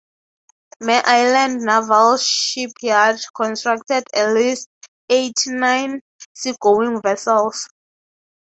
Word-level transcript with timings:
Mare 0.79 1.03
Island 1.05 1.61
Naval 1.63 2.17
Shipyard 2.17 3.19
constructed 3.35 4.03
at 4.15 4.33
least 4.33 4.67
eighty-nine 5.09 6.01
seagoing 6.33 7.03
vessels. 7.03 7.69